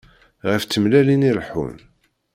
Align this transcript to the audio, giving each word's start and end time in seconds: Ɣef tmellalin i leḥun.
Ɣef 0.49 0.63
tmellalin 0.65 1.27
i 1.29 1.31
leḥun. 1.37 1.75